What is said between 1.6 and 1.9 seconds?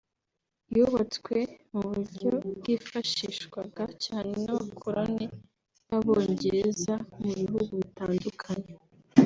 mu